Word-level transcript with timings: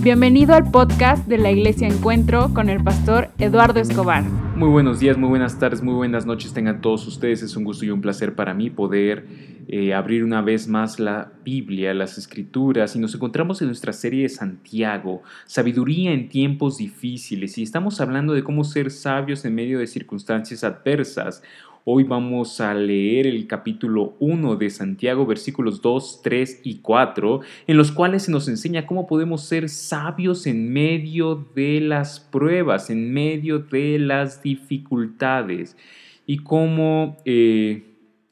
Bienvenido 0.00 0.54
al 0.54 0.70
podcast 0.70 1.26
de 1.26 1.38
la 1.38 1.50
Iglesia 1.50 1.88
Encuentro 1.88 2.54
con 2.54 2.68
el 2.68 2.82
pastor 2.84 3.30
Eduardo 3.36 3.80
Escobar. 3.80 4.22
Muy 4.22 4.68
buenos 4.68 5.00
días, 5.00 5.18
muy 5.18 5.28
buenas 5.28 5.58
tardes, 5.58 5.82
muy 5.82 5.94
buenas 5.94 6.24
noches 6.24 6.52
tengan 6.52 6.80
todos 6.80 7.04
ustedes. 7.08 7.42
Es 7.42 7.56
un 7.56 7.64
gusto 7.64 7.84
y 7.84 7.90
un 7.90 8.00
placer 8.00 8.36
para 8.36 8.54
mí 8.54 8.70
poder 8.70 9.26
eh, 9.66 9.94
abrir 9.94 10.22
una 10.22 10.40
vez 10.40 10.68
más 10.68 11.00
la 11.00 11.32
Biblia, 11.44 11.92
las 11.94 12.16
Escrituras 12.16 12.94
y 12.94 13.00
nos 13.00 13.12
encontramos 13.16 13.60
en 13.60 13.66
nuestra 13.66 13.92
serie 13.92 14.22
de 14.22 14.28
Santiago, 14.28 15.22
Sabiduría 15.46 16.12
en 16.12 16.28
tiempos 16.28 16.78
difíciles 16.78 17.58
y 17.58 17.64
estamos 17.64 18.00
hablando 18.00 18.34
de 18.34 18.44
cómo 18.44 18.62
ser 18.62 18.92
sabios 18.92 19.44
en 19.44 19.56
medio 19.56 19.80
de 19.80 19.88
circunstancias 19.88 20.62
adversas. 20.62 21.42
Hoy 21.90 22.04
vamos 22.04 22.60
a 22.60 22.74
leer 22.74 23.26
el 23.26 23.46
capítulo 23.46 24.14
1 24.18 24.56
de 24.56 24.68
Santiago, 24.68 25.24
versículos 25.24 25.80
2, 25.80 26.20
3 26.22 26.60
y 26.62 26.80
4, 26.80 27.40
en 27.66 27.76
los 27.78 27.92
cuales 27.92 28.24
se 28.24 28.30
nos 28.30 28.46
enseña 28.46 28.84
cómo 28.84 29.06
podemos 29.06 29.44
ser 29.44 29.70
sabios 29.70 30.46
en 30.46 30.70
medio 30.70 31.48
de 31.54 31.80
las 31.80 32.20
pruebas, 32.20 32.90
en 32.90 33.10
medio 33.10 33.60
de 33.60 33.98
las 33.98 34.42
dificultades, 34.42 35.78
y 36.26 36.40
cómo 36.40 37.16
eh, 37.24 37.84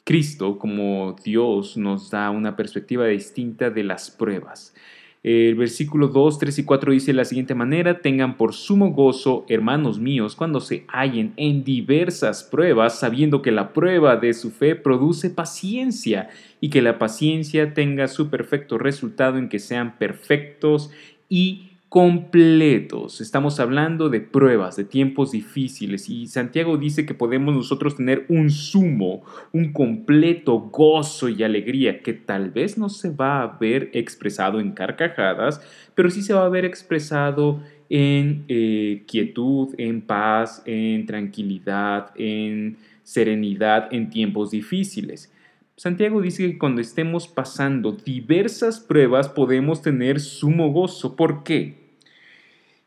Cristo, 0.05 0.59
como 0.59 1.17
Dios, 1.25 1.79
nos 1.79 2.11
da 2.11 2.29
una 2.29 2.57
perspectiva 2.57 3.07
distinta 3.07 3.71
de 3.71 3.85
las 3.85 4.11
pruebas. 4.11 4.75
El 5.27 5.57
versículo 5.57 6.07
2, 6.07 6.39
3 6.39 6.61
y 6.61 6.65
4 6.65 6.93
dice 6.93 7.07
de 7.07 7.17
la 7.17 7.25
siguiente 7.25 7.57
manera, 7.57 8.01
tengan 8.01 8.37
por 8.37 8.55
sumo 8.55 8.93
gozo, 8.93 9.45
hermanos 9.49 9.99
míos, 9.99 10.37
cuando 10.37 10.61
se 10.61 10.85
hallen 10.87 11.33
en 11.37 11.65
diversas 11.65 12.45
pruebas, 12.45 13.01
sabiendo 13.01 13.43
que 13.43 13.51
la 13.51 13.73
prueba 13.73 14.15
de 14.15 14.33
su 14.35 14.53
fe 14.53 14.77
produce 14.77 15.29
paciencia 15.31 16.29
y 16.61 16.71
que 16.71 16.81
la 16.81 17.01
paciencia 17.01 17.75
tenga 17.75 18.07
su 18.07 18.31
perfecto 18.31 18.79
resultado 18.79 19.39
en 19.39 19.49
que 19.49 19.59
sean 19.59 19.99
perfectos 19.99 20.93
y 21.29 21.66
completos. 21.89 23.21
Estamos 23.21 23.61
hablando 23.61 24.09
de 24.09 24.21
pruebas, 24.21 24.77
de 24.77 24.85
tiempos 24.85 25.33
difíciles 25.33 26.09
y 26.09 26.27
Santiago 26.27 26.77
dice 26.77 27.07
que 27.07 27.15
podemos 27.15 27.55
nosotros 27.55 27.97
tener 27.97 28.27
un 28.29 28.51
sumo, 28.51 29.23
un 29.53 29.73
completo 29.73 30.59
gozo 30.59 31.29
y 31.29 31.43
alegría 31.45 32.03
que 32.03 32.13
tal 32.13 32.51
vez 32.51 32.77
no 32.77 32.89
se 32.89 33.11
va 33.11 33.43
a 33.43 33.57
ver 33.59 33.91
expresado 33.93 34.59
en 34.59 34.73
carcajadas, 34.73 35.61
pero 35.95 36.11
sí 36.11 36.23
se 36.23 36.35
va 36.35 36.45
a 36.45 36.51
ver 36.51 36.65
expresado 36.65 37.63
en 37.89 38.45
eh, 38.49 39.05
quietud, 39.07 39.75
en 39.79 40.01
paz, 40.03 40.63
en 40.67 41.07
tranquilidad, 41.07 42.11
en 42.17 42.79
serenidad 43.05 43.89
en 43.93 44.11
tiempos 44.11 44.51
difíciles. 44.51 45.33
Santiago 45.77 46.23
dice 46.23 46.51
que 46.51 46.59
cuando 46.59 46.81
estemos 46.81 47.29
pasando 47.29 47.93
diversas 47.93 48.81
pruebas 48.81 49.29
podemos 49.29 49.83
tener 49.83 50.21
sumo 50.21 50.73
gozo. 50.73 51.17
¿Por 51.17 51.45
qué? 51.45 51.87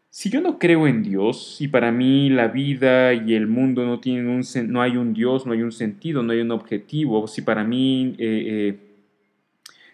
Si 0.10 0.32
yo 0.32 0.42
no 0.42 0.58
creo 0.58 0.88
en 0.88 1.04
Dios 1.04 1.58
y 1.62 1.68
para 1.68 1.92
mí 1.92 2.32
la 2.32 2.48
vida 2.48 3.14
y 3.14 3.36
el 3.36 3.46
mundo 3.46 3.86
no 3.86 4.00
tienen 4.00 4.28
un 4.28 4.44
no 4.72 4.82
hay 4.82 4.98
un 4.98 5.14
Dios, 5.14 5.46
no 5.46 5.54
hay 5.54 5.62
un 5.62 5.72
sentido, 5.72 6.24
no 6.24 6.34
hay 6.34 6.42
un 6.42 6.50
objetivo, 6.50 7.28
si 7.28 7.44
para 7.44 7.64
mí 7.64 8.16
eh, 8.18 8.44
eh, 8.48 8.80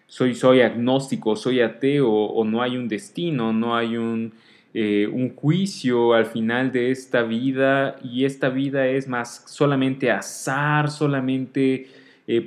soy, 0.06 0.34
soy 0.34 0.62
agnóstico, 0.62 1.36
soy 1.36 1.60
ateo 1.60 2.10
o 2.10 2.44
no 2.46 2.62
hay 2.62 2.78
un 2.78 2.88
destino, 2.88 3.52
no 3.52 3.76
hay 3.76 3.98
un, 3.98 4.32
eh, 4.72 5.06
un 5.12 5.34
juicio 5.36 6.14
al 6.14 6.24
final 6.24 6.72
de 6.72 6.90
esta 6.90 7.22
vida 7.24 7.96
y 8.02 8.24
esta 8.24 8.48
vida 8.48 8.86
es 8.86 9.06
más 9.06 9.44
solamente 9.46 10.10
azar, 10.10 10.90
solamente 10.90 11.88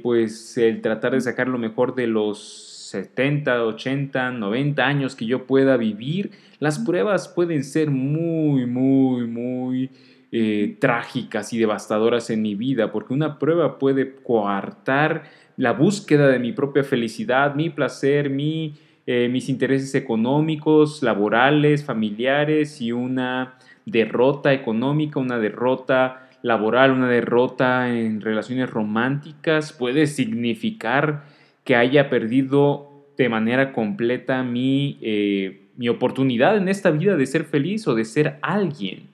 pues 0.01 0.57
el 0.57 0.81
tratar 0.81 1.13
de 1.13 1.21
sacar 1.21 1.47
lo 1.47 1.57
mejor 1.57 1.95
de 1.95 2.07
los 2.07 2.69
70, 2.89 3.63
80, 3.65 4.31
90 4.31 4.85
años 4.85 5.15
que 5.15 5.25
yo 5.25 5.45
pueda 5.45 5.77
vivir, 5.77 6.31
las 6.59 6.79
pruebas 6.79 7.27
pueden 7.27 7.63
ser 7.63 7.89
muy, 7.91 8.65
muy, 8.65 9.27
muy 9.27 9.89
eh, 10.31 10.77
trágicas 10.79 11.53
y 11.53 11.59
devastadoras 11.59 12.29
en 12.29 12.41
mi 12.41 12.55
vida, 12.55 12.91
porque 12.91 13.13
una 13.13 13.39
prueba 13.39 13.77
puede 13.79 14.15
coartar 14.15 15.23
la 15.55 15.73
búsqueda 15.73 16.27
de 16.27 16.39
mi 16.39 16.51
propia 16.51 16.83
felicidad, 16.83 17.53
mi 17.55 17.69
placer, 17.69 18.29
mi, 18.29 18.75
eh, 19.05 19.27
mis 19.29 19.49
intereses 19.49 19.93
económicos, 19.95 21.03
laborales, 21.03 21.83
familiares 21.83 22.81
y 22.81 22.91
una 22.91 23.57
derrota 23.85 24.53
económica, 24.53 25.19
una 25.19 25.37
derrota 25.37 26.28
laboral, 26.41 26.91
una 26.91 27.09
derrota 27.09 27.89
en 27.89 28.21
relaciones 28.21 28.69
románticas 28.69 29.73
puede 29.73 30.07
significar 30.07 31.25
que 31.63 31.75
haya 31.75 32.09
perdido 32.09 33.05
de 33.17 33.29
manera 33.29 33.73
completa 33.73 34.43
mi, 34.43 34.97
eh, 35.01 35.67
mi 35.75 35.89
oportunidad 35.89 36.57
en 36.57 36.69
esta 36.69 36.91
vida 36.91 37.17
de 37.17 37.25
ser 37.25 37.43
feliz 37.43 37.87
o 37.87 37.95
de 37.95 38.05
ser 38.05 38.39
alguien. 38.41 39.09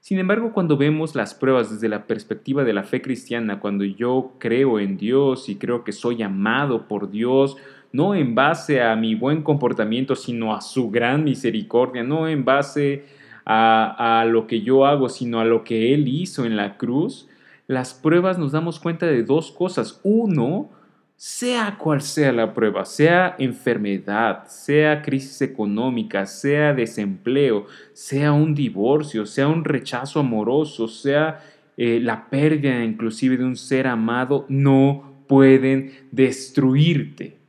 Sin 0.00 0.18
embargo, 0.18 0.52
cuando 0.52 0.78
vemos 0.78 1.14
las 1.14 1.34
pruebas 1.34 1.70
desde 1.70 1.88
la 1.88 2.06
perspectiva 2.06 2.64
de 2.64 2.72
la 2.72 2.84
fe 2.84 3.02
cristiana, 3.02 3.60
cuando 3.60 3.84
yo 3.84 4.32
creo 4.38 4.78
en 4.80 4.96
Dios 4.96 5.48
y 5.50 5.56
creo 5.56 5.84
que 5.84 5.92
soy 5.92 6.22
amado 6.22 6.88
por 6.88 7.10
Dios, 7.10 7.56
no 7.92 8.14
en 8.14 8.34
base 8.34 8.80
a 8.80 8.96
mi 8.96 9.14
buen 9.14 9.42
comportamiento, 9.42 10.14
sino 10.14 10.54
a 10.54 10.62
su 10.62 10.90
gran 10.90 11.24
misericordia, 11.24 12.02
no 12.02 12.28
en 12.28 12.44
base 12.44 13.04
a, 13.44 14.24
lo 14.28 14.46
que 14.46 14.62
yo 14.62 14.86
hago, 14.86 15.08
sino 15.08 15.40
a 15.40 15.44
lo 15.44 15.64
que 15.64 15.94
Él 15.94 16.08
hizo 16.08 16.44
en 16.44 16.56
la 16.56 16.76
cruz, 16.76 17.28
las 17.66 17.94
pruebas 17.94 18.38
nos 18.38 18.52
damos 18.52 18.80
cuenta 18.80 19.06
de 19.06 19.22
dos 19.22 19.50
cosas. 19.52 20.00
Uno, 20.02 20.70
sea 21.16 21.76
cual 21.78 22.00
sea 22.00 22.32
la 22.32 22.54
prueba, 22.54 22.84
sea 22.84 23.34
enfermedad, 23.38 24.46
sea 24.46 25.02
crisis 25.02 25.42
económica, 25.42 26.24
sea 26.26 26.72
desempleo, 26.72 27.66
sea 27.92 28.32
un 28.32 28.54
divorcio, 28.54 29.26
sea 29.26 29.46
un 29.48 29.64
rechazo 29.64 30.20
amoroso, 30.20 30.88
sea 30.88 31.40
eh, 31.76 32.00
la 32.00 32.28
pérdida 32.28 32.82
inclusive 32.82 33.36
de 33.36 33.44
un 33.44 33.56
ser 33.56 33.86
amado, 33.86 34.46
no 34.48 35.24
pueden 35.26 35.92
destruirte. 36.10 37.39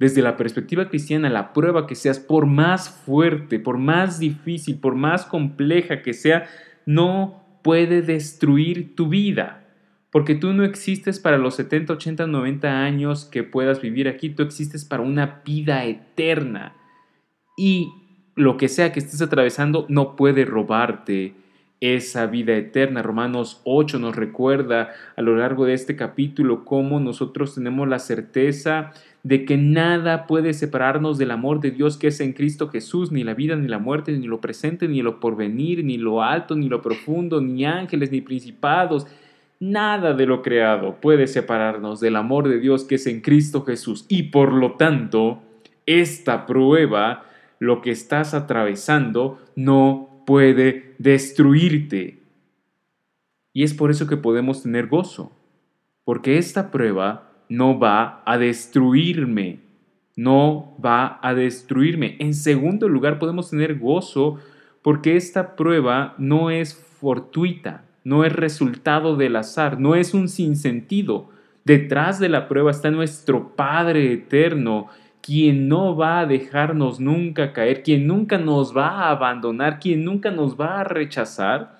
Desde 0.00 0.22
la 0.22 0.36
perspectiva 0.36 0.88
cristiana, 0.88 1.30
la 1.30 1.52
prueba 1.52 1.86
que 1.86 1.94
seas, 1.94 2.18
por 2.18 2.46
más 2.46 2.90
fuerte, 2.90 3.60
por 3.60 3.78
más 3.78 4.18
difícil, 4.18 4.80
por 4.80 4.96
más 4.96 5.24
compleja 5.24 6.02
que 6.02 6.14
sea, 6.14 6.48
no 6.86 7.44
puede 7.62 8.02
destruir 8.02 8.96
tu 8.96 9.08
vida 9.08 9.60
porque 10.10 10.34
tú 10.34 10.52
no 10.52 10.64
existes 10.64 11.20
para 11.20 11.38
los 11.38 11.54
70, 11.54 11.92
80, 11.92 12.26
90 12.26 12.82
años 12.82 13.24
que 13.24 13.44
puedas 13.44 13.80
vivir 13.80 14.08
aquí, 14.08 14.30
tú 14.30 14.42
existes 14.42 14.84
para 14.84 15.02
una 15.02 15.42
vida 15.44 15.84
eterna. 15.84 16.74
Y 17.56 17.92
lo 18.34 18.56
que 18.56 18.68
sea 18.68 18.92
que 18.92 18.98
estés 18.98 19.22
atravesando 19.22 19.86
no 19.88 20.16
puede 20.16 20.44
robarte 20.44 21.34
esa 21.80 22.26
vida 22.26 22.54
eterna. 22.54 23.02
Romanos 23.02 23.60
8 23.64 23.98
nos 23.98 24.16
recuerda 24.16 24.90
a 25.16 25.22
lo 25.22 25.36
largo 25.36 25.64
de 25.64 25.74
este 25.74 25.96
capítulo 25.96 26.64
cómo 26.64 27.00
nosotros 27.00 27.54
tenemos 27.54 27.88
la 27.88 27.98
certeza 27.98 28.92
de 29.22 29.44
que 29.44 29.56
nada 29.56 30.26
puede 30.26 30.54
separarnos 30.54 31.18
del 31.18 31.30
amor 31.30 31.60
de 31.60 31.70
Dios 31.70 31.96
que 31.96 32.08
es 32.08 32.20
en 32.20 32.32
Cristo 32.32 32.68
Jesús, 32.68 33.12
ni 33.12 33.24
la 33.24 33.34
vida, 33.34 33.56
ni 33.56 33.68
la 33.68 33.78
muerte, 33.78 34.12
ni 34.12 34.26
lo 34.26 34.40
presente, 34.40 34.88
ni 34.88 35.02
lo 35.02 35.20
porvenir, 35.20 35.84
ni 35.84 35.98
lo 35.98 36.22
alto, 36.22 36.56
ni 36.56 36.68
lo 36.68 36.80
profundo, 36.80 37.40
ni 37.40 37.64
ángeles, 37.64 38.10
ni 38.10 38.20
principados, 38.20 39.06
Nada 39.62 40.14
de 40.14 40.24
lo 40.24 40.40
creado 40.40 41.02
puede 41.02 41.26
separarnos 41.26 42.00
del 42.00 42.16
amor 42.16 42.48
de 42.48 42.58
Dios 42.58 42.84
que 42.84 42.94
es 42.94 43.06
en 43.06 43.20
Cristo 43.20 43.62
Jesús. 43.62 44.06
Y 44.08 44.24
por 44.24 44.54
lo 44.54 44.72
tanto, 44.72 45.42
esta 45.84 46.46
prueba, 46.46 47.26
lo 47.58 47.82
que 47.82 47.90
estás 47.90 48.32
atravesando, 48.32 49.38
no 49.56 50.22
puede 50.24 50.89
destruirte. 51.02 52.18
Y 53.52 53.64
es 53.64 53.74
por 53.74 53.90
eso 53.90 54.06
que 54.06 54.16
podemos 54.16 54.62
tener 54.62 54.86
gozo. 54.86 55.32
Porque 56.04 56.38
esta 56.38 56.70
prueba 56.70 57.32
no 57.48 57.78
va 57.78 58.22
a 58.26 58.38
destruirme. 58.38 59.60
No 60.16 60.76
va 60.84 61.18
a 61.22 61.34
destruirme. 61.34 62.16
En 62.18 62.34
segundo 62.34 62.88
lugar, 62.88 63.18
podemos 63.18 63.50
tener 63.50 63.78
gozo 63.78 64.38
porque 64.82 65.16
esta 65.16 65.56
prueba 65.56 66.14
no 66.18 66.50
es 66.50 66.74
fortuita 66.74 67.84
no 68.04 68.24
es 68.24 68.32
resultado 68.32 69.16
del 69.16 69.36
azar, 69.36 69.78
no 69.78 69.94
es 69.94 70.14
un 70.14 70.28
sinsentido. 70.28 71.28
Detrás 71.64 72.18
de 72.18 72.28
la 72.28 72.48
prueba 72.48 72.70
está 72.70 72.90
nuestro 72.90 73.54
Padre 73.54 74.12
eterno, 74.12 74.88
quien 75.22 75.68
no 75.68 75.96
va 75.96 76.20
a 76.20 76.26
dejarnos 76.26 77.00
nunca 77.00 77.52
caer, 77.52 77.82
quien 77.82 78.06
nunca 78.06 78.38
nos 78.38 78.76
va 78.76 78.88
a 78.88 79.10
abandonar, 79.10 79.78
quien 79.80 80.04
nunca 80.04 80.30
nos 80.30 80.58
va 80.58 80.80
a 80.80 80.84
rechazar. 80.84 81.78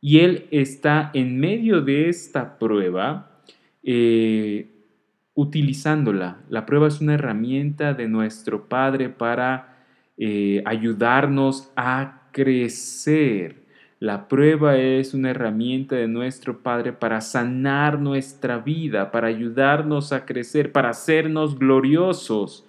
Y 0.00 0.20
Él 0.20 0.46
está 0.50 1.10
en 1.14 1.38
medio 1.38 1.82
de 1.82 2.08
esta 2.08 2.58
prueba 2.58 3.42
eh, 3.82 4.68
utilizándola. 5.34 6.38
La 6.48 6.66
prueba 6.66 6.88
es 6.88 7.00
una 7.00 7.14
herramienta 7.14 7.94
de 7.94 8.08
nuestro 8.08 8.68
Padre 8.68 9.08
para 9.08 9.84
eh, 10.16 10.62
ayudarnos 10.64 11.70
a 11.76 12.28
crecer 12.32 13.60
la 14.00 14.28
prueba 14.28 14.78
es 14.78 15.12
una 15.12 15.28
herramienta 15.28 15.94
de 15.94 16.08
nuestro 16.08 16.62
Padre 16.62 16.94
para 16.94 17.20
sanar 17.20 18.00
nuestra 18.00 18.56
vida, 18.56 19.10
para 19.10 19.28
ayudarnos 19.28 20.14
a 20.14 20.24
crecer, 20.24 20.72
para 20.72 20.88
hacernos 20.88 21.58
gloriosos. 21.58 22.66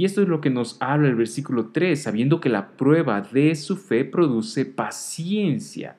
Y 0.00 0.06
esto 0.06 0.22
es 0.22 0.28
lo 0.28 0.40
que 0.40 0.48
nos 0.48 0.78
habla 0.80 1.08
el 1.08 1.14
versículo 1.14 1.72
3, 1.72 2.02
sabiendo 2.04 2.40
que 2.40 2.48
la 2.48 2.68
prueba 2.70 3.20
de 3.20 3.54
su 3.54 3.76
fe 3.76 4.06
produce 4.06 4.64
paciencia. 4.64 5.98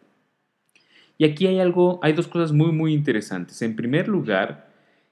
Y 1.20 1.26
aquí 1.26 1.46
hay 1.46 1.60
algo, 1.60 2.00
hay 2.02 2.14
dos 2.14 2.28
cosas 2.28 2.52
muy 2.52 2.72
muy 2.72 2.96
interesantes. 2.96 3.62
En 3.62 3.76
primer 3.76 4.08
lugar, 4.08 4.72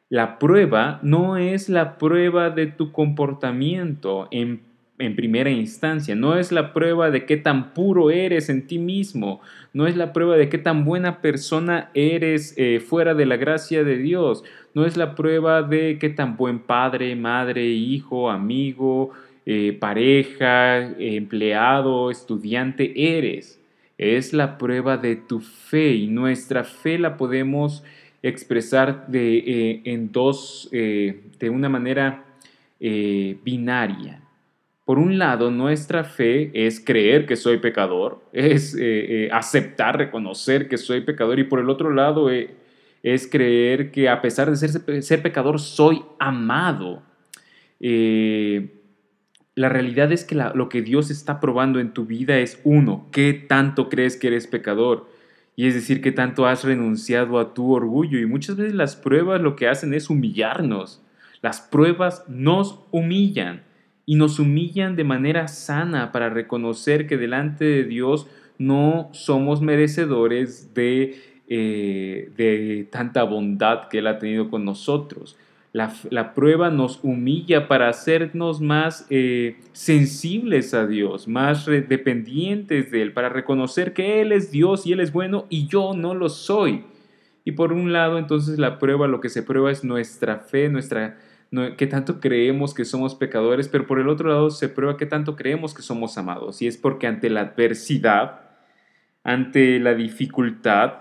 la 0.09 0.39
prueba 0.39 0.99
no 1.03 1.37
es 1.37 1.69
la 1.69 1.99
prueba 1.99 2.49
de 2.49 2.65
tu 2.65 2.91
comportamiento 2.91 4.27
en, 4.31 4.63
primera 5.07 5.49
instancia, 5.49 6.13
no 6.13 6.37
es 6.37 6.51
la 6.51 6.73
prueba 6.73 7.09
de 7.09 7.25
qué 7.25 7.37
tan 7.37 7.73
puro 7.73 8.11
eres 8.11 8.49
en 8.49 8.67
ti 8.67 8.79
mismo, 8.79 9.39
no 9.73 9.87
es 9.87 9.95
la 9.95 10.11
prueba 10.11 10.35
de 10.35 10.49
qué 10.49 10.57
tan 10.57 10.83
buena 10.83 11.21
persona 11.21 11.89
eres 11.93 12.53
eh, 12.57 12.81
fuera 12.81 13.13
de 13.13 13.25
la 13.25 13.37
gracia 13.37 13.85
de 13.85 13.97
Dios, 13.97 14.43
no 14.73 14.85
es 14.85 14.97
la 14.97 15.15
prueba 15.15 15.63
de 15.63 15.97
qué 15.99 16.09
tan 16.09 16.35
buen 16.35 16.59
padre, 16.59 17.15
madre, 17.15 17.65
hijo, 17.65 18.29
amigo, 18.29 19.11
eh, 19.45 19.77
pareja, 19.79 20.79
empleado, 20.99 22.11
estudiante 22.11 23.17
eres. 23.17 23.57
Es 23.97 24.33
la 24.33 24.57
prueba 24.57 24.97
de 24.97 25.15
tu 25.15 25.39
fe 25.39 25.93
y 25.93 26.07
nuestra 26.07 26.63
fe 26.63 26.99
la 26.99 27.15
podemos 27.17 27.83
expresar 28.21 29.07
de, 29.07 29.37
eh, 29.37 29.81
en 29.85 30.11
dos, 30.11 30.69
de 30.71 31.49
una 31.49 31.69
manera 31.69 32.25
binaria. 32.79 34.21
Por 34.89 34.97
un 34.97 35.19
lado, 35.19 35.51
nuestra 35.51 36.03
fe 36.03 36.49
es 36.51 36.79
creer 36.79 37.27
que 37.27 37.35
soy 37.35 37.59
pecador, 37.59 38.23
es 38.33 38.75
aceptar, 39.31 39.99
reconocer 39.99 40.67
que 40.67 40.79
soy 40.79 41.01
pecador 41.01 41.37
y 41.37 41.43
por 41.43 41.59
el 41.59 41.69
otro 41.69 41.93
lado 41.93 42.31
es 42.31 43.27
creer 43.27 43.91
que 43.91 44.09
a 44.09 44.19
pesar 44.19 44.49
de 44.49 44.57
ser, 44.57 45.03
ser 45.03 45.21
pecador, 45.21 45.59
soy 45.59 46.01
amado. 46.17 47.03
Eh, 47.79 48.81
la 49.53 49.69
realidad 49.69 50.11
es 50.11 50.25
que 50.25 50.33
lo 50.33 50.69
que 50.69 50.81
Dios 50.81 51.11
está 51.11 51.39
probando 51.39 51.79
en 51.79 51.93
tu 51.93 52.07
vida 52.07 52.39
es 52.39 52.59
uno, 52.63 53.09
¿qué 53.11 53.33
tanto 53.33 53.89
crees 53.89 54.17
que 54.17 54.29
eres 54.29 54.47
pecador? 54.47 55.07
Y 55.55 55.67
es 55.67 55.75
decir, 55.75 56.01
¿qué 56.01 56.11
tanto 56.11 56.47
has 56.47 56.63
renunciado 56.63 57.37
a 57.37 57.53
tu 57.53 57.73
orgullo? 57.73 58.17
Y 58.17 58.25
muchas 58.25 58.55
veces 58.55 58.73
las 58.73 58.95
pruebas 58.95 59.39
lo 59.39 59.55
que 59.55 59.67
hacen 59.67 59.93
es 59.93 60.09
humillarnos. 60.09 61.05
Las 61.43 61.61
pruebas 61.61 62.23
nos 62.27 62.79
humillan 62.89 63.68
y 64.09 64.15
nos 64.15 64.39
humillan 64.39 64.95
de 64.95 65.03
manera 65.03 65.47
sana 65.47 66.11
para 66.11 66.31
reconocer 66.31 67.05
que 67.05 67.15
delante 67.15 67.63
de 67.63 67.83
Dios 67.83 68.25
no 68.57 69.09
somos 69.13 69.61
merecedores 69.61 70.73
de 70.73 71.29
eh, 71.51 72.31
de 72.37 72.87
tanta 72.91 73.23
bondad 73.23 73.87
que 73.87 73.97
Él 73.97 74.05
ha 74.05 74.19
tenido 74.19 74.51
con 74.51 74.65
nosotros. 74.65 75.35
La, 75.73 76.33
prueba 76.35 76.69
nos 76.69 76.99
humilla 77.03 77.67
para 77.67 77.89
hacernos 77.89 78.61
más 78.61 79.07
eh, 79.09 79.57
sensibles 79.71 80.75
a 80.75 80.85
Dios, 80.85 81.27
más 81.27 81.65
dependientes 81.65 82.91
de 82.91 83.01
Él, 83.01 83.13
para 83.13 83.29
reconocer 83.29 83.93
que 83.93 84.21
Él 84.21 84.31
es 84.31 84.51
Dios 84.51 84.85
y 84.85 84.93
Él 84.93 84.99
es 84.99 85.11
bueno 85.11 85.47
y 85.49 85.65
yo 85.67 85.93
no 85.95 86.13
lo 86.13 86.29
soy. 86.29 86.83
Y 87.45 87.53
por 87.53 87.73
un 87.73 87.93
lado, 87.93 88.19
entonces 88.19 88.59
la 88.59 88.77
prueba, 88.77 89.07
lo 89.07 89.19
que 89.19 89.29
se 89.29 89.41
prueba 89.41 89.71
es 89.71 89.83
nuestra 89.83 90.37
fe, 90.37 90.69
nuestra, 90.69 91.17
que 91.77 91.87
tanto 91.87 92.19
creemos 92.19 92.73
que 92.73 92.85
somos 92.85 93.15
pecadores, 93.15 93.67
pero 93.67 93.87
por 93.87 93.99
el 93.99 94.07
otro 94.07 94.29
lado 94.29 94.51
se 94.51 94.69
prueba 94.69 94.97
que 94.97 95.07
tanto 95.07 95.35
creemos 95.35 95.73
que 95.73 95.81
somos 95.81 96.17
amados. 96.17 96.61
Y 96.61 96.67
es 96.67 96.77
porque 96.77 97.07
ante 97.07 97.29
la 97.29 97.41
adversidad, 97.41 98.41
ante 99.23 99.79
la 99.79 99.95
dificultad, 99.95 100.93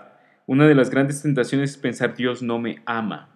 una 0.47 0.67
de 0.67 0.73
las 0.73 0.89
grandes 0.89 1.21
tentaciones 1.21 1.71
es 1.71 1.77
pensar 1.77 2.15
Dios 2.15 2.41
no 2.41 2.57
me 2.57 2.81
ama. 2.85 3.35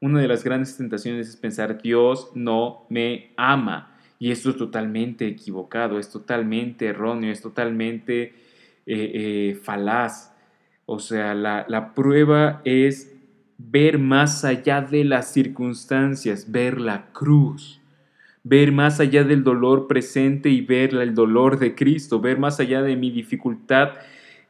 Una 0.00 0.20
de 0.20 0.26
las 0.26 0.42
grandes 0.42 0.76
tentaciones 0.76 1.28
es 1.28 1.36
pensar 1.36 1.80
Dios 1.80 2.32
no 2.34 2.86
me 2.90 3.32
ama. 3.36 3.96
Y 4.18 4.32
esto 4.32 4.50
es 4.50 4.56
totalmente 4.56 5.28
equivocado, 5.28 5.98
es 5.98 6.10
totalmente 6.10 6.86
erróneo, 6.86 7.30
es 7.30 7.40
totalmente 7.40 8.22
eh, 8.22 8.32
eh, 8.86 9.58
falaz. 9.62 10.34
O 10.86 10.98
sea, 10.98 11.34
la, 11.34 11.64
la 11.68 11.94
prueba 11.94 12.60
es 12.64 13.09
ver 13.68 13.98
más 13.98 14.44
allá 14.44 14.80
de 14.80 15.04
las 15.04 15.32
circunstancias, 15.32 16.50
ver 16.50 16.80
la 16.80 17.06
cruz, 17.12 17.80
ver 18.42 18.72
más 18.72 19.00
allá 19.00 19.24
del 19.24 19.44
dolor 19.44 19.86
presente 19.86 20.48
y 20.48 20.62
ver 20.62 20.94
el 20.94 21.14
dolor 21.14 21.58
de 21.58 21.74
Cristo, 21.74 22.20
ver 22.20 22.38
más 22.38 22.58
allá 22.58 22.82
de 22.82 22.96
mi 22.96 23.10
dificultad 23.10 23.90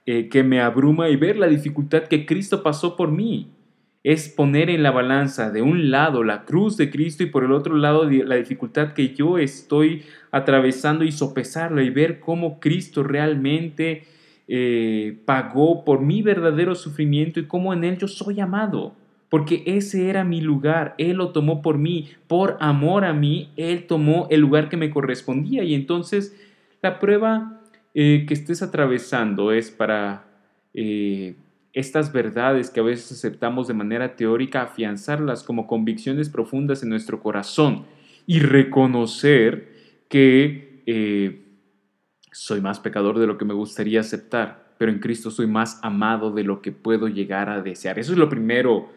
eh, 0.07 0.29
que 0.29 0.43
me 0.43 0.61
abruma 0.61 1.09
y 1.09 1.17
ver 1.17 1.37
la 1.37 1.49
dificultad 1.49 2.05
que 2.05 2.25
Cristo 2.25 2.63
pasó 2.63 2.97
por 2.97 3.11
mí. 3.11 3.49
Es 4.03 4.29
poner 4.31 4.71
en 4.71 4.83
la 4.83 4.93
balanza 4.93 5.51
de 5.51 5.61
un 5.61 5.91
lado 5.91 6.25
la 6.25 6.45
cruz 6.45 6.77
de 6.79 6.89
Cristo 6.89 7.23
y 7.23 7.27
por 7.27 7.45
el 7.45 7.53
otro 7.53 7.77
lado 7.77 8.09
la 8.09 8.37
dificultad 8.37 8.95
que 8.95 9.13
yo 9.15 9.37
estoy 9.37 10.05
atravesando 10.31 11.05
y 11.05 11.13
sopesarla 11.13 11.83
y 11.83 11.91
ver 11.91 12.21
cómo 12.21 12.61
Cristo 12.61 13.03
realmente 13.03 14.05
eh, 14.53 15.17
pagó 15.27 15.85
por 15.85 16.01
mi 16.01 16.23
verdadero 16.23 16.75
sufrimiento 16.75 17.39
y 17.39 17.47
cómo 17.47 17.73
en 17.73 17.85
Él 17.85 17.99
yo 17.99 18.09
soy 18.09 18.41
amado. 18.41 18.97
Porque 19.29 19.63
ese 19.65 20.11
era 20.11 20.25
mi 20.25 20.41
lugar, 20.41 20.97
Él 20.99 21.19
lo 21.19 21.29
tomó 21.31 21.63
por 21.63 21.79
mí, 21.79 22.09
por 22.27 22.57
amor 22.59 23.05
a 23.05 23.13
mí, 23.13 23.51
Él 23.57 23.87
tomó 23.87 24.27
el 24.29 24.41
lugar 24.41 24.69
que 24.69 24.77
me 24.77 24.91
correspondía. 24.91 25.63
Y 25.63 25.75
entonces 25.75 26.37
la 26.83 26.99
prueba 26.99 27.61
eh, 27.95 28.25
que 28.27 28.35
estés 28.35 28.61
atravesando 28.61 29.53
es 29.53 29.71
para 29.71 30.25
eh, 30.75 31.37
estas 31.73 32.13
verdades 32.13 32.71
que 32.71 32.81
a 32.81 32.83
veces 32.83 33.13
aceptamos 33.13 33.69
de 33.69 33.75
manera 33.75 34.17
teórica, 34.17 34.63
afianzarlas 34.63 35.45
como 35.45 35.69
convicciones 35.69 36.29
profundas 36.29 36.83
en 36.83 36.89
nuestro 36.89 37.23
corazón 37.23 37.85
y 38.27 38.41
reconocer 38.41 39.69
que 40.09 40.83
soy 42.33 42.61
más 42.61 42.81
pecador 42.81 43.19
de 43.19 43.27
lo 43.27 43.39
que 43.39 43.45
me 43.45 43.55
gustaría 43.55 44.01
aceptar, 44.01 44.71
pero 44.79 44.91
en 44.91 44.99
Cristo 44.99 45.31
soy 45.31 45.47
más 45.47 45.79
amado 45.83 46.33
de 46.33 46.45
lo 46.45 46.63
que 46.63 46.73
puedo 46.73 47.09
llegar 47.09 47.49
a 47.49 47.63
desear. 47.63 47.99
Eso 47.99 48.13
es 48.13 48.19
lo 48.19 48.29
primero 48.29 48.89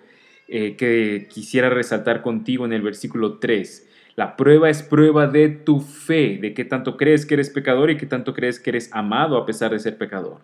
que 0.47 1.27
quisiera 1.31 1.69
resaltar 1.69 2.21
contigo 2.21 2.65
en 2.65 2.73
el 2.73 2.81
versículo 2.81 3.39
3 3.39 3.89
la 4.15 4.35
prueba 4.35 4.69
es 4.69 4.83
prueba 4.83 5.27
de 5.27 5.49
tu 5.49 5.79
fe, 5.79 6.37
de 6.39 6.53
qué 6.53 6.65
tanto 6.65 6.97
crees 6.97 7.25
que 7.25 7.33
eres 7.33 7.49
pecador 7.49 7.89
y 7.89 7.97
qué 7.97 8.05
tanto 8.05 8.33
crees 8.33 8.59
que 8.59 8.69
eres 8.69 8.89
amado 8.93 9.37
a 9.37 9.45
pesar 9.45 9.71
de 9.71 9.79
ser 9.79 9.97
pecador. 9.97 10.41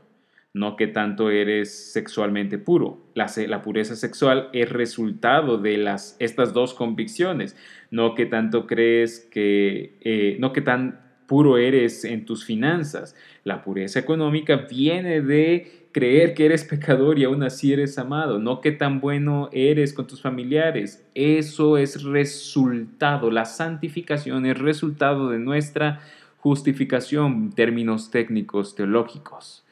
No 0.54 0.76
que 0.76 0.88
tanto 0.88 1.30
eres 1.30 1.92
sexualmente 1.94 2.58
puro. 2.58 2.98
La, 3.14 3.28
la 3.48 3.62
pureza 3.62 3.96
sexual 3.96 4.50
es 4.54 4.70
resultado 4.70 5.60
de 5.60 5.78
las, 5.78 6.16
estas 6.18 6.54
dos 6.54 6.74
convicciones. 6.74 7.56
No 7.92 8.16
que 8.16 8.26
tanto 8.26 8.66
crees 8.66 9.20
que, 9.32 10.00
eh, 10.02 10.38
no 10.40 10.52
que 10.52 10.62
tan 10.62 11.09
puro 11.30 11.60
eres 11.60 12.04
en 12.06 12.26
tus 12.26 12.44
finanzas. 12.44 13.16
La 13.44 13.62
pureza 13.62 14.00
económica 14.00 14.66
viene 14.68 15.22
de 15.22 15.88
creer 15.92 16.34
que 16.34 16.46
eres 16.46 16.64
pecador 16.64 17.20
y 17.20 17.24
aún 17.24 17.44
así 17.44 17.72
eres 17.72 18.00
amado, 18.00 18.40
no 18.40 18.62
que 18.62 18.72
tan 18.72 19.00
bueno 19.00 19.48
eres 19.52 19.94
con 19.94 20.08
tus 20.08 20.24
familiares. 20.24 21.08
Eso 21.14 21.78
es 21.78 22.02
resultado, 22.02 23.30
la 23.30 23.46
santificación 23.46 24.48
es 24.48 24.58
resultado 24.58 25.30
de 25.30 25.38
nuestra 25.38 26.02
justificación 26.38 27.52
términos 27.52 28.10
técnicos 28.10 28.74
teológicos. 28.74 29.64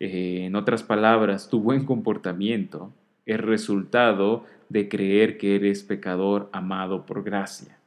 Eh, 0.00 0.46
en 0.46 0.56
otras 0.56 0.82
palabras, 0.82 1.50
tu 1.50 1.60
buen 1.60 1.84
comportamiento 1.84 2.90
es 3.26 3.38
resultado 3.38 4.46
de 4.70 4.88
creer 4.88 5.36
que 5.36 5.56
eres 5.56 5.82
pecador 5.82 6.48
amado 6.52 7.04
por 7.04 7.22
gracia. 7.22 7.81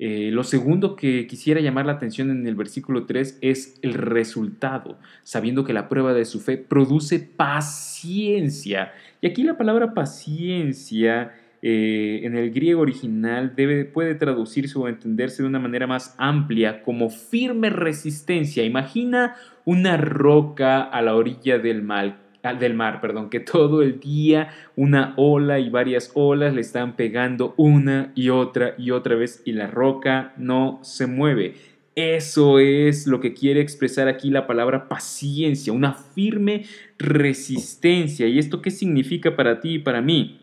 Eh, 0.00 0.30
lo 0.32 0.44
segundo 0.44 0.94
que 0.94 1.26
quisiera 1.26 1.60
llamar 1.60 1.86
la 1.86 1.92
atención 1.92 2.30
en 2.30 2.46
el 2.46 2.54
versículo 2.54 3.04
3 3.06 3.38
es 3.40 3.78
el 3.82 3.94
resultado, 3.94 4.96
sabiendo 5.24 5.64
que 5.64 5.72
la 5.72 5.88
prueba 5.88 6.12
de 6.12 6.24
su 6.24 6.40
fe 6.40 6.56
produce 6.56 7.18
paciencia. 7.18 8.92
Y 9.20 9.26
aquí 9.26 9.42
la 9.42 9.58
palabra 9.58 9.94
paciencia 9.94 11.32
eh, 11.62 12.20
en 12.22 12.36
el 12.36 12.52
griego 12.52 12.82
original 12.82 13.56
puede 13.92 14.14
traducirse 14.14 14.78
o 14.78 14.86
entenderse 14.86 15.42
de 15.42 15.48
una 15.48 15.58
manera 15.58 15.88
más 15.88 16.14
amplia 16.16 16.82
como 16.82 17.10
firme 17.10 17.68
resistencia. 17.68 18.64
Imagina 18.64 19.34
una 19.64 19.96
roca 19.96 20.82
a 20.82 21.02
la 21.02 21.16
orilla 21.16 21.58
del 21.58 21.82
mar 21.82 22.27
del 22.54 22.74
mar, 22.74 23.00
perdón, 23.00 23.30
que 23.30 23.40
todo 23.40 23.82
el 23.82 24.00
día 24.00 24.50
una 24.76 25.14
ola 25.16 25.58
y 25.58 25.70
varias 25.70 26.12
olas 26.14 26.54
le 26.54 26.60
están 26.60 26.96
pegando 26.96 27.54
una 27.56 28.12
y 28.14 28.30
otra 28.30 28.74
y 28.78 28.90
otra 28.90 29.16
vez 29.16 29.42
y 29.44 29.52
la 29.52 29.66
roca 29.66 30.32
no 30.36 30.80
se 30.82 31.06
mueve. 31.06 31.54
Eso 31.94 32.60
es 32.60 33.08
lo 33.08 33.18
que 33.18 33.34
quiere 33.34 33.60
expresar 33.60 34.06
aquí 34.06 34.30
la 34.30 34.46
palabra 34.46 34.88
paciencia, 34.88 35.72
una 35.72 35.94
firme 35.94 36.64
resistencia. 36.96 38.28
¿Y 38.28 38.38
esto 38.38 38.62
qué 38.62 38.70
significa 38.70 39.34
para 39.34 39.58
ti 39.58 39.74
y 39.74 39.78
para 39.80 40.00
mí? 40.00 40.38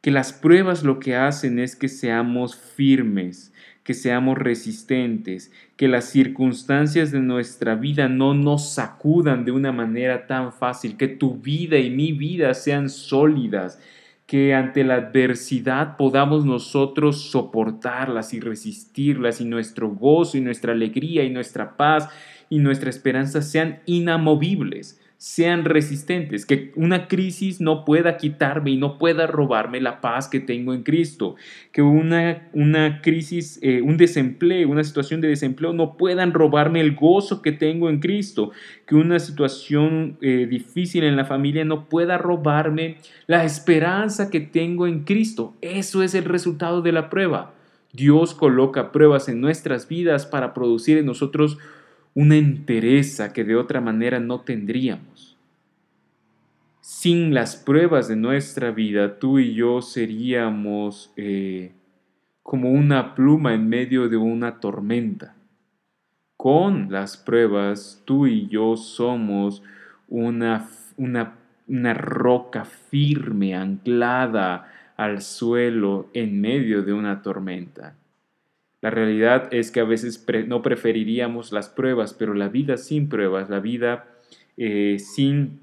Que 0.00 0.10
las 0.10 0.32
pruebas 0.32 0.84
lo 0.84 0.98
que 0.98 1.14
hacen 1.14 1.58
es 1.58 1.76
que 1.76 1.88
seamos 1.88 2.56
firmes, 2.56 3.52
que 3.88 3.94
seamos 3.94 4.36
resistentes, 4.36 5.50
que 5.78 5.88
las 5.88 6.10
circunstancias 6.10 7.10
de 7.10 7.20
nuestra 7.20 7.74
vida 7.74 8.06
no 8.06 8.34
nos 8.34 8.74
sacudan 8.74 9.46
de 9.46 9.50
una 9.50 9.72
manera 9.72 10.26
tan 10.26 10.52
fácil, 10.52 10.98
que 10.98 11.08
tu 11.08 11.38
vida 11.38 11.78
y 11.78 11.88
mi 11.88 12.12
vida 12.12 12.52
sean 12.52 12.90
sólidas, 12.90 13.80
que 14.26 14.52
ante 14.54 14.84
la 14.84 14.96
adversidad 14.96 15.96
podamos 15.96 16.44
nosotros 16.44 17.30
soportarlas 17.30 18.34
y 18.34 18.40
resistirlas 18.40 19.40
y 19.40 19.46
nuestro 19.46 19.88
gozo 19.88 20.36
y 20.36 20.42
nuestra 20.42 20.74
alegría 20.74 21.24
y 21.24 21.30
nuestra 21.30 21.78
paz 21.78 22.10
y 22.50 22.58
nuestra 22.58 22.90
esperanza 22.90 23.40
sean 23.40 23.78
inamovibles 23.86 25.00
sean 25.18 25.64
resistentes, 25.64 26.46
que 26.46 26.70
una 26.76 27.08
crisis 27.08 27.60
no 27.60 27.84
pueda 27.84 28.16
quitarme 28.16 28.70
y 28.70 28.76
no 28.76 28.98
pueda 28.98 29.26
robarme 29.26 29.80
la 29.80 30.00
paz 30.00 30.28
que 30.28 30.38
tengo 30.38 30.72
en 30.72 30.84
Cristo, 30.84 31.34
que 31.72 31.82
una, 31.82 32.48
una 32.52 33.02
crisis, 33.02 33.58
eh, 33.60 33.82
un 33.82 33.96
desempleo, 33.96 34.68
una 34.68 34.84
situación 34.84 35.20
de 35.20 35.26
desempleo 35.26 35.72
no 35.72 35.96
puedan 35.96 36.32
robarme 36.32 36.80
el 36.80 36.94
gozo 36.94 37.42
que 37.42 37.50
tengo 37.50 37.90
en 37.90 37.98
Cristo, 37.98 38.52
que 38.86 38.94
una 38.94 39.18
situación 39.18 40.18
eh, 40.20 40.46
difícil 40.48 41.02
en 41.02 41.16
la 41.16 41.24
familia 41.24 41.64
no 41.64 41.88
pueda 41.88 42.16
robarme 42.16 42.98
la 43.26 43.44
esperanza 43.44 44.30
que 44.30 44.38
tengo 44.38 44.86
en 44.86 45.00
Cristo. 45.02 45.56
Eso 45.62 46.04
es 46.04 46.14
el 46.14 46.26
resultado 46.26 46.80
de 46.80 46.92
la 46.92 47.10
prueba. 47.10 47.54
Dios 47.92 48.34
coloca 48.34 48.92
pruebas 48.92 49.28
en 49.28 49.40
nuestras 49.40 49.88
vidas 49.88 50.26
para 50.26 50.54
producir 50.54 50.96
en 50.98 51.06
nosotros 51.06 51.58
una 52.18 52.34
entereza 52.34 53.32
que 53.32 53.44
de 53.44 53.54
otra 53.54 53.80
manera 53.80 54.18
no 54.18 54.40
tendríamos. 54.40 55.38
Sin 56.80 57.32
las 57.32 57.54
pruebas 57.54 58.08
de 58.08 58.16
nuestra 58.16 58.72
vida, 58.72 59.20
tú 59.20 59.38
y 59.38 59.54
yo 59.54 59.80
seríamos 59.82 61.12
eh, 61.14 61.70
como 62.42 62.72
una 62.72 63.14
pluma 63.14 63.54
en 63.54 63.68
medio 63.68 64.08
de 64.08 64.16
una 64.16 64.58
tormenta. 64.58 65.36
Con 66.36 66.90
las 66.90 67.16
pruebas, 67.16 68.02
tú 68.04 68.26
y 68.26 68.48
yo 68.48 68.76
somos 68.76 69.62
una, 70.08 70.68
una, 70.96 71.36
una 71.68 71.94
roca 71.94 72.64
firme, 72.64 73.54
anclada 73.54 74.72
al 74.96 75.22
suelo 75.22 76.08
en 76.14 76.40
medio 76.40 76.82
de 76.82 76.92
una 76.92 77.22
tormenta. 77.22 77.94
La 78.80 78.90
realidad 78.90 79.52
es 79.52 79.70
que 79.70 79.80
a 79.80 79.84
veces 79.84 80.24
no 80.46 80.62
preferiríamos 80.62 81.52
las 81.52 81.68
pruebas, 81.68 82.14
pero 82.14 82.34
la 82.34 82.48
vida 82.48 82.76
sin 82.76 83.08
pruebas, 83.08 83.50
la 83.50 83.58
vida 83.58 84.06
eh, 84.56 84.98
sin 84.98 85.60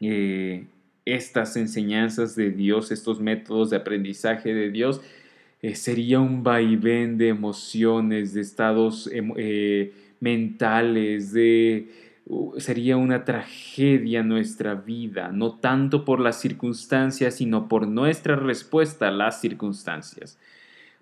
eh, 0.00 0.66
estas 1.04 1.56
enseñanzas 1.56 2.34
de 2.34 2.50
Dios, 2.50 2.90
estos 2.90 3.20
métodos 3.20 3.70
de 3.70 3.76
aprendizaje 3.76 4.52
de 4.52 4.70
Dios, 4.70 5.00
eh, 5.62 5.76
sería 5.76 6.18
un 6.18 6.42
vaivén 6.42 7.18
de 7.18 7.28
emociones, 7.28 8.34
de 8.34 8.40
estados 8.40 9.08
mentales, 10.18 11.32
de, 11.32 11.88
sería 12.58 12.96
una 12.96 13.24
tragedia 13.24 14.24
nuestra 14.24 14.74
vida, 14.74 15.30
no 15.32 15.54
tanto 15.54 16.04
por 16.04 16.18
las 16.18 16.40
circunstancias, 16.40 17.36
sino 17.36 17.68
por 17.68 17.86
nuestra 17.86 18.34
respuesta 18.34 19.08
a 19.08 19.12
las 19.12 19.40
circunstancias. 19.40 20.36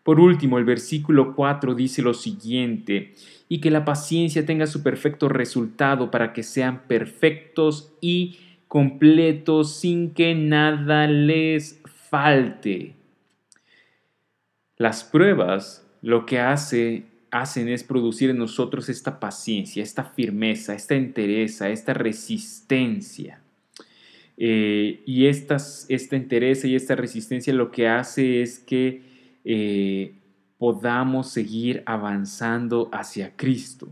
Por 0.04 0.20
último, 0.20 0.58
el 0.58 0.64
versículo 0.64 1.34
4 1.34 1.74
dice 1.74 2.02
lo 2.02 2.12
siguiente, 2.12 3.14
y 3.48 3.60
que 3.60 3.70
la 3.70 3.86
paciencia 3.86 4.44
tenga 4.44 4.66
su 4.66 4.82
perfecto 4.82 5.28
resultado 5.30 6.10
para 6.10 6.32
que 6.34 6.42
sean 6.42 6.82
perfectos 6.86 7.92
y 8.02 8.38
completos 8.68 9.76
sin 9.76 10.12
que 10.12 10.34
nada 10.34 11.06
les 11.06 11.80
falte. 12.10 12.94
Las 14.76 15.04
pruebas 15.04 15.86
lo 16.02 16.26
que 16.26 16.38
hace, 16.38 17.04
hacen 17.30 17.68
es 17.68 17.82
producir 17.82 18.28
en 18.28 18.36
nosotros 18.38 18.90
esta 18.90 19.18
paciencia, 19.18 19.82
esta 19.82 20.04
firmeza, 20.04 20.74
esta 20.74 20.96
entereza, 20.96 21.70
esta 21.70 21.94
resistencia. 21.94 23.40
Eh, 24.36 25.02
y 25.06 25.26
esta 25.26 25.56
entereza 25.88 26.66
y 26.66 26.74
esta 26.74 26.94
resistencia 26.94 27.54
lo 27.54 27.70
que 27.70 27.88
hace 27.88 28.42
es 28.42 28.58
que 28.58 29.13
eh, 29.44 30.14
podamos 30.58 31.28
seguir 31.28 31.82
avanzando 31.84 32.88
hacia 32.92 33.36
Cristo, 33.36 33.88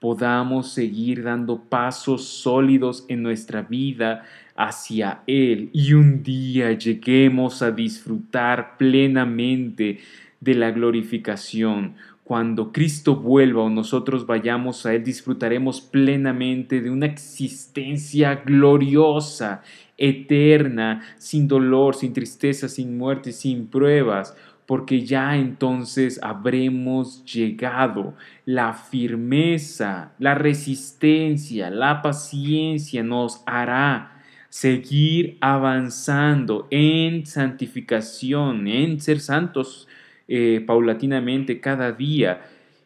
podamos 0.00 0.72
seguir 0.72 1.22
dando 1.22 1.60
pasos 1.60 2.24
sólidos 2.24 3.04
en 3.08 3.22
nuestra 3.22 3.62
vida 3.62 4.24
hacia 4.56 5.22
Él. 5.26 5.70
Y 5.72 5.92
un 5.92 6.22
día 6.22 6.72
lleguemos 6.72 7.62
a 7.62 7.70
disfrutar 7.70 8.76
plenamente 8.78 10.00
de 10.40 10.54
la 10.54 10.70
glorificación. 10.70 11.94
Cuando 12.22 12.72
Cristo 12.72 13.16
vuelva 13.16 13.62
o 13.62 13.68
nosotros 13.68 14.26
vayamos 14.26 14.86
a 14.86 14.94
Él, 14.94 15.04
disfrutaremos 15.04 15.82
plenamente 15.82 16.80
de 16.80 16.90
una 16.90 17.06
existencia 17.06 18.36
gloriosa, 18.36 19.62
eterna, 19.98 21.02
sin 21.18 21.46
dolor, 21.46 21.94
sin 21.94 22.12
tristeza, 22.14 22.68
sin 22.68 22.96
muerte, 22.96 23.30
sin 23.30 23.66
pruebas 23.66 24.34
porque 24.66 25.04
ya 25.04 25.36
entonces 25.36 26.18
habremos 26.22 27.24
llegado. 27.24 28.14
La 28.46 28.72
firmeza, 28.72 30.12
la 30.18 30.34
resistencia, 30.34 31.70
la 31.70 32.02
paciencia 32.02 33.02
nos 33.02 33.42
hará 33.46 34.22
seguir 34.48 35.36
avanzando 35.40 36.68
en 36.70 37.26
santificación, 37.26 38.68
en 38.68 39.00
ser 39.00 39.20
santos 39.20 39.88
eh, 40.28 40.62
paulatinamente 40.66 41.60
cada 41.60 41.92
día 41.92 42.42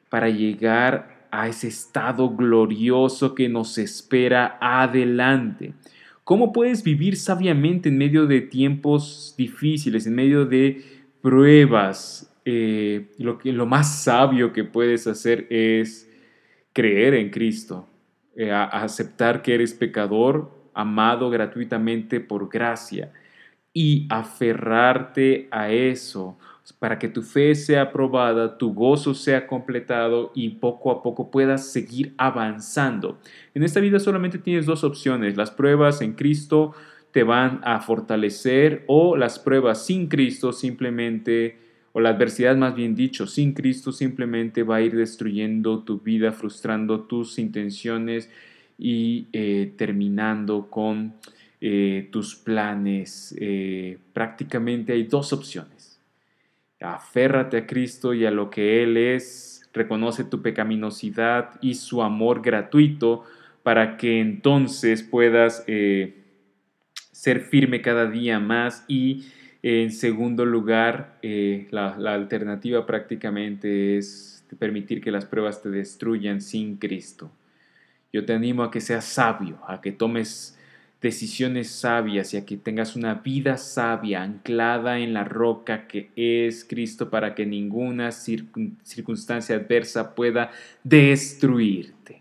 para 0.09 0.31
llegar 0.31 1.27
a 1.31 1.47
ese 1.47 1.69
estado 1.69 2.31
glorioso 2.31 3.35
que 3.35 3.49
nos 3.49 3.77
espera 3.79 4.57
adelante. 4.61 5.75
¿Cómo 6.25 6.53
puedes 6.53 6.83
vivir 6.83 7.17
sabiamente 7.17 7.89
en 7.89 7.99
medio 7.99 8.27
de 8.27 8.41
tiempos 8.41 9.35
difíciles, 9.37 10.07
en 10.07 10.15
medio 10.15 10.47
de 10.47 10.98
pruebas, 11.21 12.35
eh, 12.45 13.11
lo, 13.19 13.39
que, 13.39 13.53
lo 13.53 13.67
más 13.67 14.03
sabio 14.03 14.53
que 14.53 14.65
puedes 14.65 15.07
hacer 15.07 15.47
es 15.51 16.11
creer 16.73 17.15
en 17.15 17.31
Cristo, 17.31 17.89
eh, 18.37 18.53
aceptar 18.53 19.43
que 19.43 19.55
eres 19.55 19.75
pecador, 19.75 20.51
amado 20.75 21.29
gratuitamente 21.29 22.21
por 22.21 22.49
gracia 22.49 23.13
y 23.73 24.07
aferrarte 24.11 25.49
a 25.51 25.71
eso 25.71 26.39
para 26.79 26.99
que 26.99 27.09
tu 27.09 27.23
fe 27.23 27.55
sea 27.55 27.83
aprobada, 27.83 28.59
tu 28.59 28.75
gozo 28.75 29.15
sea 29.15 29.47
completado 29.47 30.31
y 30.35 30.51
poco 30.51 30.91
a 30.91 31.03
poco 31.03 31.31
puedas 31.31 31.73
seguir 31.73 32.15
avanzando. 32.19 33.19
En 33.55 33.63
esta 33.63 33.81
vida 33.81 33.99
solamente 33.99 34.39
tienes 34.39 34.67
dos 34.67 34.85
opciones, 34.85 35.37
las 35.37 35.51
pruebas 35.51 36.01
en 36.01 36.13
Cristo 36.13 36.75
te 37.13 37.23
van 37.23 37.61
a 37.65 37.81
fortalecer 37.81 38.85
o 38.87 39.17
las 39.17 39.39
pruebas 39.39 39.85
sin 39.85 40.09
Cristo 40.09 40.53
simplemente, 40.53 41.57
o 41.93 42.01
la 42.01 42.11
adversidad 42.11 42.57
más 42.57 42.75
bien 42.75 42.95
dicho, 42.95 43.27
sin 43.27 43.55
Cristo 43.55 43.93
simplemente 43.93 44.63
va 44.63 44.77
a 44.77 44.83
ir 44.83 44.95
destruyendo 44.95 45.81
tu 45.81 46.01
vida, 46.01 46.33
frustrando 46.33 47.01
tus 47.01 47.39
intenciones 47.39 48.31
y 48.79 49.27
eh, 49.33 49.73
terminando 49.77 50.69
con 50.71 51.15
eh, 51.61 52.09
tus 52.13 52.37
planes. 52.37 53.35
Eh, 53.41 53.99
prácticamente 54.13 54.93
hay 54.93 55.05
dos 55.05 55.33
opciones. 55.33 56.01
Aférrate 56.81 57.57
a 57.57 57.67
Cristo 57.67 58.15
y 58.15 58.27
a 58.27 58.31
lo 58.31 58.51
que 58.51 58.85
Él 58.85 58.97
es, 58.97 59.69
reconoce 59.73 60.25
tu 60.25 60.43
pecaminosidad 60.43 61.59
y 61.61 61.75
su 61.75 62.03
amor 62.03 62.43
gratuito 62.43 63.25
para 63.65 63.97
que 63.97 64.21
entonces 64.21 65.03
puedas 65.03 65.65
ser 67.19 67.41
firme 67.41 67.83
cada 67.83 68.07
día 68.07 68.39
más 68.39 68.85
y 68.87 69.25
en 69.61 69.91
segundo 69.91 70.45
lugar, 70.47 71.19
eh, 71.21 71.67
la, 71.73 71.89
alternativa 72.15 72.87
prácticamente 72.87 73.99
es 73.99 74.45
permitir 74.57 75.01
que 75.01 75.11
las 75.11 75.25
pruebas 75.25 75.61
te 75.61 75.69
destruyan 75.69 76.41
sin 76.41 76.77
Cristo. 76.77 77.33
Yo 78.13 78.25
te 78.25 78.35
animo 78.35 78.63
a 78.63 78.71
que 78.71 78.81
seas 78.81 79.05
sabio, 79.05 79.59
a 79.67 79.81
que 79.81 79.91
tomes 79.91 80.57
decisiones 81.01 81.73
sabias 81.73 82.35
y 82.35 82.37
a 82.37 82.47
que 82.47 82.57
tengas 82.57 82.95
una 82.95 83.15
vida 83.15 83.57
sabia 83.57 84.23
anclada 84.23 85.01
en 85.01 85.13
la 85.13 85.25
roca 85.25 85.89
que 85.89 86.11
es 86.15 86.65
Cristo 86.65 87.11
para 87.11 87.35
que 87.35 87.47
ninguna 87.47 88.13
circunstancia 88.13 89.57
adversa 89.57 90.15
pueda 90.15 90.53
destruirte. 90.85 92.18